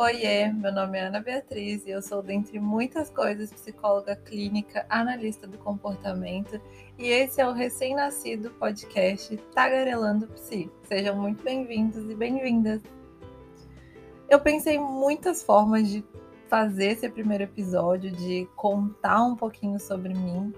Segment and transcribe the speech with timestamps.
[0.00, 5.46] Oiê, meu nome é Ana Beatriz e eu sou, dentre muitas coisas, psicóloga clínica, analista
[5.46, 6.58] do comportamento
[6.98, 10.70] e esse é o recém-nascido podcast Tagarelando Psi.
[10.84, 12.80] Sejam muito bem-vindos e bem-vindas.
[14.26, 16.02] Eu pensei em muitas formas de
[16.48, 20.50] fazer esse primeiro episódio, de contar um pouquinho sobre mim,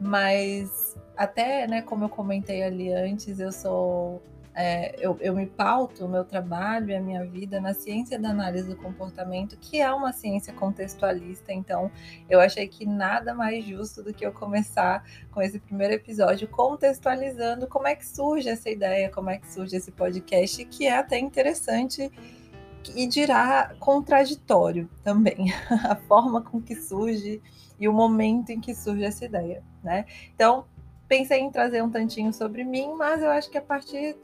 [0.00, 4.22] mas até, né, como eu comentei ali antes, eu sou
[4.58, 8.30] é, eu, eu, me pauto o meu trabalho e a minha vida na ciência da
[8.30, 11.52] análise do comportamento, que é uma ciência contextualista.
[11.52, 11.90] Então,
[12.26, 17.66] eu achei que nada mais justo do que eu começar com esse primeiro episódio contextualizando
[17.66, 21.18] como é que surge essa ideia, como é que surge esse podcast, que é até
[21.18, 22.10] interessante
[22.94, 25.52] e dirá contraditório também,
[25.84, 27.42] a forma com que surge
[27.78, 30.06] e o momento em que surge essa ideia, né?
[30.34, 30.64] Então,
[31.06, 34.16] pensei em trazer um tantinho sobre mim, mas eu acho que a partir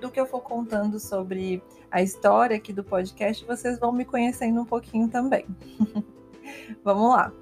[0.00, 4.60] do que eu for contando sobre a história aqui do podcast, vocês vão me conhecendo
[4.60, 5.46] um pouquinho também.
[6.84, 7.32] Vamos lá.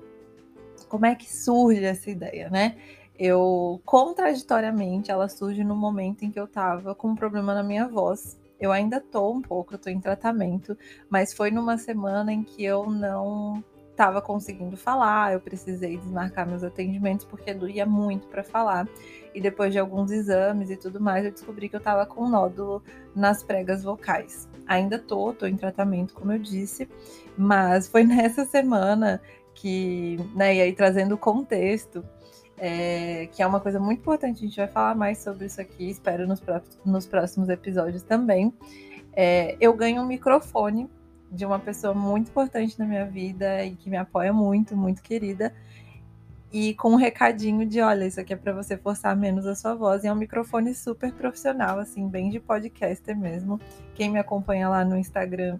[0.89, 2.77] Como é que surge essa ideia, né?
[3.19, 7.89] Eu, contraditoriamente, ela surge no momento em que eu tava com um problema na minha
[7.89, 8.39] voz.
[8.61, 10.77] Eu ainda tô um pouco, eu tô em tratamento,
[11.11, 13.63] mas foi numa semana em que eu não
[13.97, 18.87] estava conseguindo falar, eu precisei desmarcar meus atendimentos porque doía muito para falar.
[19.35, 22.83] E depois de alguns exames e tudo mais, eu descobri que eu estava com nódulo
[23.15, 24.47] nas pregas vocais.
[24.67, 26.89] Ainda tô, tô em tratamento, como eu disse,
[27.37, 29.21] mas foi nessa semana
[29.55, 32.05] que, né, e aí trazendo o contexto,
[32.59, 35.89] é, que é uma coisa muito importante, a gente vai falar mais sobre isso aqui,
[35.89, 36.43] espero nos,
[36.85, 38.53] nos próximos episódios também.
[39.15, 40.91] É, eu ganho um microfone
[41.31, 45.53] de uma pessoa muito importante na minha vida e que me apoia muito, muito querida.
[46.53, 49.75] E com um recadinho de, olha, isso aqui é para você forçar menos a sua
[49.75, 50.05] voz.
[50.05, 53.61] E é um microfone super profissional, assim, bem de podcaster mesmo.
[53.95, 55.59] Quem me acompanha lá no Instagram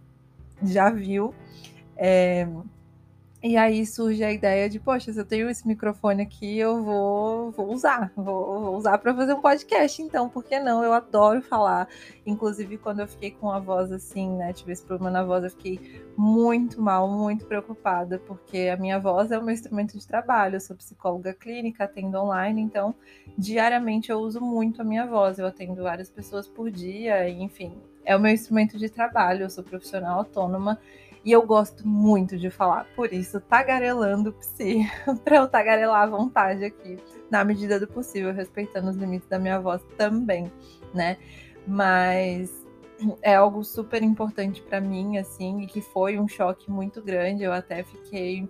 [0.63, 1.35] já viu.
[1.97, 2.49] É,
[3.43, 7.51] e aí surge a ideia de, poxa, se eu tenho esse microfone aqui, eu vou,
[7.51, 10.83] vou usar, vou, vou usar para fazer um podcast, então, por que não?
[10.83, 11.87] Eu adoro falar.
[12.25, 15.51] Inclusive, quando eu fiquei com a voz assim, né, tive esse problema na voz, eu
[15.51, 20.57] fiquei muito mal, muito preocupada, porque a minha voz é o meu instrumento de trabalho.
[20.57, 22.95] Eu sou psicóloga clínica, atendo online, então,
[23.37, 25.39] diariamente eu uso muito a minha voz.
[25.39, 29.43] Eu atendo várias pessoas por dia, enfim, é o meu instrumento de trabalho.
[29.43, 30.81] Eu sou profissional autônoma
[31.27, 34.89] e eu gosto muito de falar, por isso, tagarelando psi,
[35.25, 39.59] para eu tagarelar à vontade aqui, na medida do possível, respeitando os limites da minha
[39.59, 40.53] voz também,
[40.95, 41.17] né?
[41.67, 42.65] Mas
[43.21, 47.43] é algo super importante para mim, assim, e que foi um choque muito grande.
[47.43, 48.49] Eu até fiquei,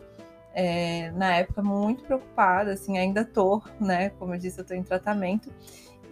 [0.52, 4.10] é, na época, muito preocupada, assim, ainda tô, né?
[4.18, 5.50] Como eu disse, eu tô em tratamento.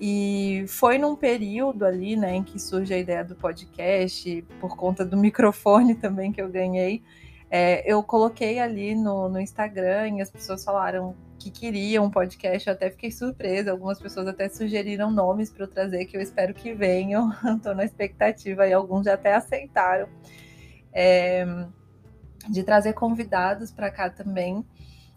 [0.00, 5.04] E foi num período ali, né, em que surge a ideia do podcast, por conta
[5.04, 7.02] do microfone também que eu ganhei.
[7.50, 12.66] É, eu coloquei ali no, no Instagram e as pessoas falaram que queriam um podcast.
[12.66, 13.70] Eu até fiquei surpresa.
[13.70, 17.30] Algumas pessoas até sugeriram nomes para eu trazer, que eu espero que venham.
[17.56, 20.08] Estou na expectativa e alguns já até aceitaram.
[20.92, 21.44] É,
[22.48, 24.64] de trazer convidados para cá também.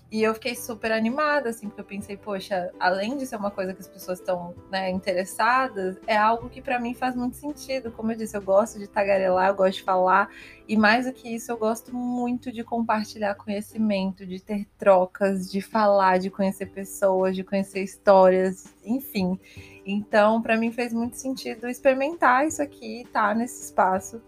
[0.10, 3.74] E eu fiquei super animada, assim, porque eu pensei, poxa, além de ser uma coisa
[3.74, 7.92] que as pessoas estão né, interessadas, é algo que para mim faz muito sentido.
[7.92, 10.30] Como eu disse, eu gosto de tagarelar, eu gosto de falar,
[10.66, 15.60] e mais do que isso, eu gosto muito de compartilhar conhecimento, de ter trocas, de
[15.60, 19.38] falar, de conhecer pessoas, de conhecer histórias, enfim.
[19.86, 24.22] Então, para mim fez muito sentido experimentar isso aqui, estar tá, nesse espaço.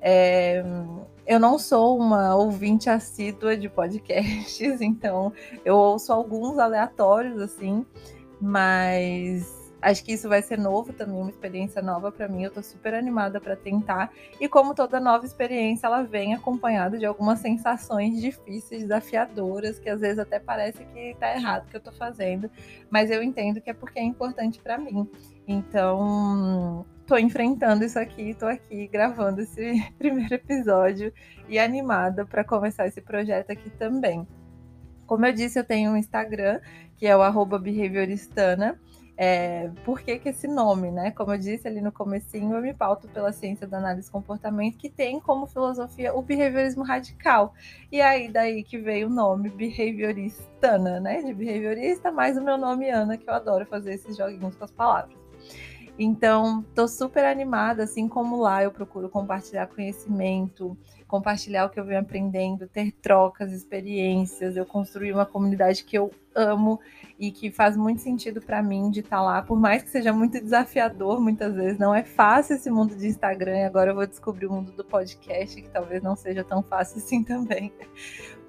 [0.00, 0.62] É,
[1.26, 5.32] eu não sou uma ouvinte assídua de podcasts, então
[5.64, 7.84] eu ouço alguns aleatórios assim,
[8.40, 12.44] mas acho que isso vai ser novo também, uma experiência nova para mim.
[12.44, 14.12] Eu tô super animada para tentar.
[14.40, 20.00] E como toda nova experiência, ela vem acompanhada de algumas sensações difíceis, desafiadoras, que às
[20.00, 22.50] vezes até parece que tá errado o que eu tô fazendo,
[22.90, 25.08] mas eu entendo que é porque é importante para mim.
[25.46, 31.10] Então, tô enfrentando isso aqui, tô aqui gravando esse primeiro episódio
[31.48, 34.28] e animada para começar esse projeto aqui também.
[35.06, 36.60] Como eu disse, eu tenho um Instagram,
[36.98, 38.78] que é o behavioristana.
[39.16, 41.10] É, por que, que esse nome, né?
[41.10, 44.76] Como eu disse ali no comecinho, eu me pauto pela ciência da análise de comportamento,
[44.76, 47.54] que tem como filosofia o behaviorismo radical.
[47.90, 51.22] E aí, daí que veio o nome behavioristana, né?
[51.22, 54.70] De behaviorista, mais o meu nome Ana, que eu adoro fazer esses joguinhos com as
[54.70, 55.27] palavras.
[55.98, 60.78] Então, tô super animada, assim como lá eu procuro compartilhar conhecimento,
[61.08, 64.56] compartilhar o que eu venho aprendendo, ter trocas, experiências.
[64.56, 66.78] Eu construí uma comunidade que eu amo
[67.18, 70.12] e que faz muito sentido para mim de estar tá lá, por mais que seja
[70.12, 74.06] muito desafiador muitas vezes, não é fácil esse mundo de Instagram e agora eu vou
[74.06, 77.72] descobrir o mundo do podcast, que talvez não seja tão fácil assim também.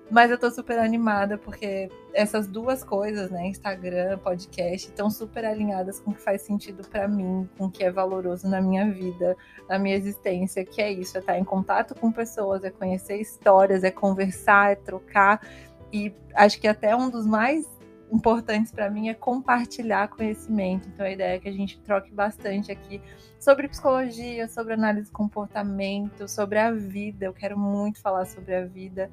[0.09, 5.99] Mas eu tô super animada porque essas duas coisas, né, Instagram, podcast, estão super alinhadas
[5.99, 9.37] com o que faz sentido para mim, com o que é valoroso na minha vida,
[9.69, 13.83] na minha existência, que é isso, é estar em contato com pessoas, é conhecer histórias,
[13.83, 15.45] é conversar, é trocar.
[15.93, 17.67] E acho que até um dos mais
[18.11, 20.89] importantes para mim é compartilhar conhecimento.
[20.89, 22.99] Então a ideia é que a gente troque bastante aqui
[23.39, 27.25] sobre psicologia, sobre análise de comportamento, sobre a vida.
[27.25, 29.11] Eu quero muito falar sobre a vida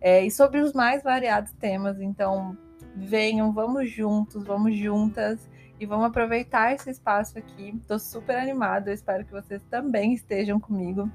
[0.00, 2.00] é, e sobre os mais variados temas.
[2.00, 2.56] Então,
[2.96, 5.48] venham, vamos juntos, vamos juntas
[5.78, 7.74] e vamos aproveitar esse espaço aqui.
[7.80, 11.10] Estou super animada, espero que vocês também estejam comigo.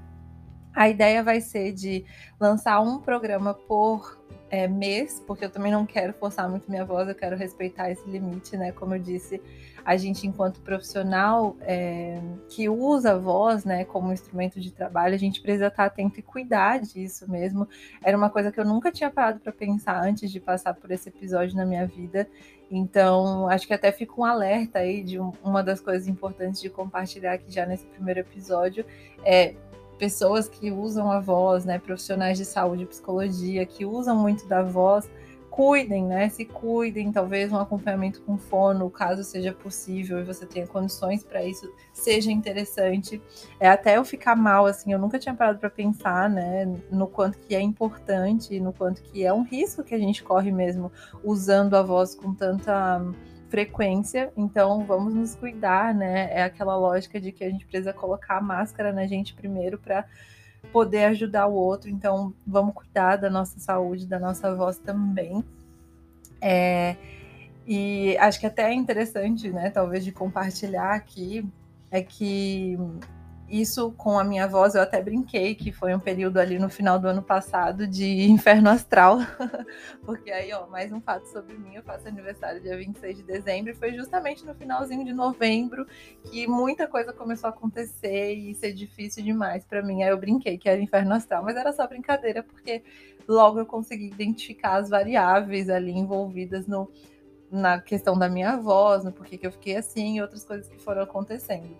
[0.74, 2.04] A ideia vai ser de
[2.40, 4.18] lançar um programa por
[4.52, 8.06] é, mês, porque eu também não quero forçar muito minha voz, eu quero respeitar esse
[8.06, 8.70] limite, né?
[8.70, 9.40] Como eu disse,
[9.82, 12.20] a gente, enquanto profissional é,
[12.50, 16.22] que usa a voz né, como instrumento de trabalho, a gente precisa estar atento e
[16.22, 17.66] cuidar disso mesmo.
[18.04, 21.08] Era uma coisa que eu nunca tinha parado para pensar antes de passar por esse
[21.08, 22.28] episódio na minha vida.
[22.70, 26.68] Então, acho que até fica um alerta aí de um, uma das coisas importantes de
[26.68, 28.84] compartilhar aqui já nesse primeiro episódio.
[29.24, 29.54] É
[30.02, 35.08] pessoas que usam a voz, né, profissionais de saúde, psicologia, que usam muito da voz
[35.48, 36.28] cuidem, né?
[36.30, 41.44] Se cuidem, talvez um acompanhamento com fono, caso seja possível e você tenha condições para
[41.44, 43.22] isso, seja interessante.
[43.60, 47.38] É até eu ficar mal, assim, eu nunca tinha parado para pensar, né, no quanto
[47.38, 50.90] que é importante, no quanto que é um risco que a gente corre mesmo
[51.22, 53.00] usando a voz com tanta
[53.52, 56.32] frequência, então vamos nos cuidar, né?
[56.32, 60.06] É aquela lógica de que a gente precisa colocar a máscara na gente primeiro para
[60.72, 61.90] poder ajudar o outro.
[61.90, 65.44] Então, vamos cuidar da nossa saúde, da nossa voz também.
[66.40, 66.96] É,
[67.66, 71.46] e acho que até é interessante, né, talvez, de compartilhar aqui,
[71.90, 72.78] é que
[73.52, 76.98] isso com a minha voz, eu até brinquei que foi um período ali no final
[76.98, 79.18] do ano passado de inferno astral,
[80.06, 83.70] porque aí, ó, mais um fato sobre mim, eu faço aniversário dia 26 de dezembro
[83.70, 85.86] e foi justamente no finalzinho de novembro
[86.24, 90.02] que muita coisa começou a acontecer e ser difícil demais para mim.
[90.02, 92.82] Aí eu brinquei que era inferno astral, mas era só brincadeira, porque
[93.28, 96.90] logo eu consegui identificar as variáveis ali envolvidas no
[97.50, 100.78] na questão da minha voz, no porquê que eu fiquei assim e outras coisas que
[100.78, 101.76] foram acontecendo.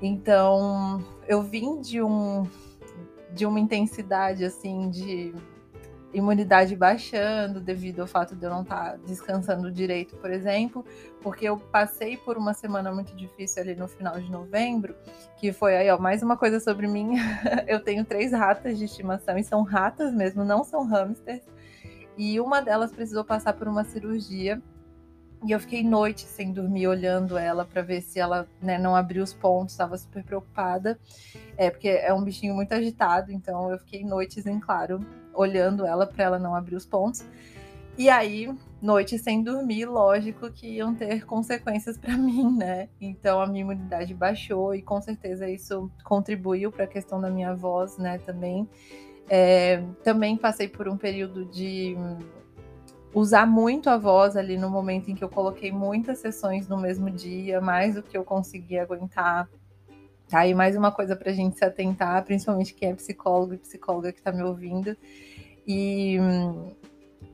[0.00, 2.46] Então, eu vim de um
[3.32, 5.34] de uma intensidade assim de
[6.12, 10.84] imunidade baixando devido ao fato de eu não estar tá descansando direito, por exemplo,
[11.20, 14.96] porque eu passei por uma semana muito difícil ali no final de novembro,
[15.36, 17.16] que foi aí, ó, mais uma coisa sobre mim.
[17.68, 21.42] eu tenho três ratas de estimação e são ratas mesmo, não são hamsters.
[22.16, 24.62] E uma delas precisou passar por uma cirurgia
[25.46, 29.22] e eu fiquei noite sem dormir olhando ela para ver se ela né, não abriu
[29.22, 30.98] os pontos, estava super preocupada.
[31.56, 35.00] É porque é um bichinho muito agitado, então eu fiquei noites em claro
[35.32, 37.24] olhando ela para ela não abrir os pontos.
[37.96, 38.52] E aí,
[38.82, 42.88] noites sem dormir, lógico que iam ter consequências para mim, né?
[43.00, 47.54] Então a minha imunidade baixou e com certeza isso contribuiu para a questão da minha
[47.54, 48.18] voz, né?
[48.18, 48.68] Também.
[49.28, 51.96] É, também passei por um período de
[53.16, 57.10] usar muito a voz ali no momento em que eu coloquei muitas sessões no mesmo
[57.10, 59.48] dia, mais do que eu conseguia aguentar.
[60.28, 60.46] Tá?
[60.46, 64.12] E mais uma coisa para a gente se atentar, principalmente quem é psicólogo e psicóloga
[64.12, 64.94] que está me ouvindo.
[65.66, 66.18] E,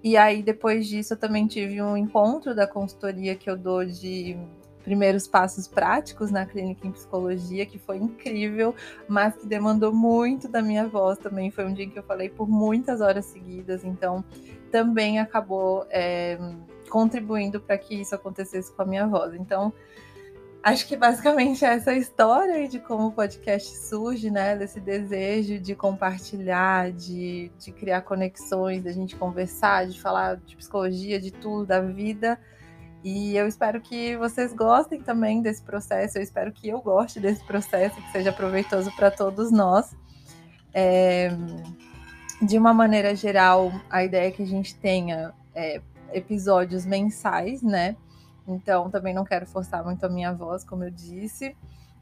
[0.05, 4.37] e aí, depois disso, eu também tive um encontro da consultoria que eu dou de
[4.83, 8.75] primeiros passos práticos na clínica em psicologia, que foi incrível,
[9.09, 11.51] mas que demandou muito da minha voz também.
[11.51, 14.25] Foi um dia que eu falei por muitas horas seguidas, então
[14.71, 16.39] também acabou é,
[16.89, 19.35] contribuindo para que isso acontecesse com a minha voz.
[19.35, 19.73] Então,
[20.63, 24.57] acho que basicamente é essa história de como o podcast surge, né?
[24.57, 31.21] Desse desejo de compartilhar, de, de criar conexões, da gente conversar, de falar de psicologia,
[31.21, 32.39] de tudo, da vida.
[33.05, 37.45] E eu espero que vocês gostem também desse processo, eu espero que eu goste desse
[37.45, 39.97] processo, que seja proveitoso para todos nós.
[40.73, 41.31] É
[42.43, 45.81] de uma maneira geral, a ideia é que a gente tenha é,
[46.13, 47.97] episódios mensais, né?
[48.47, 51.57] Então, também não quero forçar muito a minha voz, como eu disse.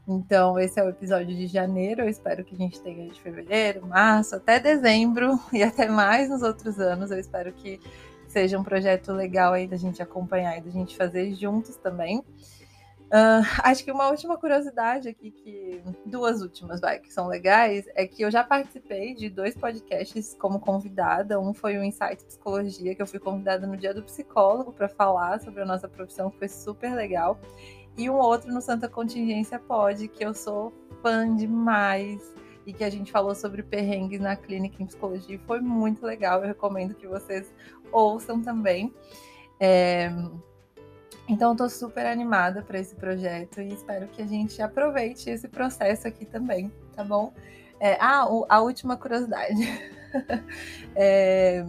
[0.07, 2.01] Então, esse é o episódio de janeiro.
[2.01, 6.41] Eu espero que a gente tenha de fevereiro, março, até dezembro e até mais nos
[6.41, 7.11] outros anos.
[7.11, 7.79] Eu espero que
[8.31, 12.23] seja um projeto legal aí da gente acompanhar e da gente fazer juntos também.
[13.13, 18.07] Uh, acho que uma última curiosidade aqui, que duas últimas, vai, que são legais, é
[18.07, 21.37] que eu já participei de dois podcasts como convidada.
[21.37, 25.41] Um foi o Insight Psicologia, que eu fui convidada no Dia do Psicólogo para falar
[25.41, 27.37] sobre a nossa profissão, que foi super legal.
[27.97, 32.33] E um outro no Santa Contingência Pod, que eu sou fã demais
[32.65, 35.39] e que a gente falou sobre perrengues na clínica em psicologia.
[35.45, 37.51] Foi muito legal, eu recomendo que vocês
[37.91, 38.93] ouçam também.
[39.59, 40.09] É...
[41.27, 46.07] Então, estou super animada para esse projeto e espero que a gente aproveite esse processo
[46.07, 47.33] aqui também, tá bom?
[47.79, 49.61] É, ah, a última curiosidade.
[50.95, 51.63] é,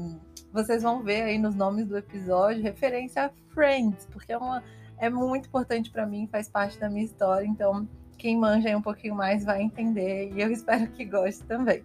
[0.53, 4.63] vocês vão ver aí nos nomes do episódio referência a Friends, porque é, uma,
[4.99, 7.47] é muito importante para mim, faz parte da minha história.
[7.47, 7.89] Então,
[8.23, 11.83] quem manja um pouquinho mais vai entender e eu espero que goste também,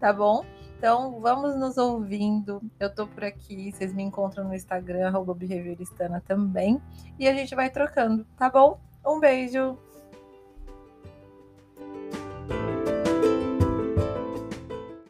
[0.00, 0.44] tá bom?
[0.76, 2.60] Então, vamos nos ouvindo.
[2.78, 5.36] Eu tô por aqui, vocês me encontram no Instagram, arroba
[6.26, 6.80] também.
[7.18, 8.80] E a gente vai trocando, tá bom?
[9.06, 9.78] Um beijo!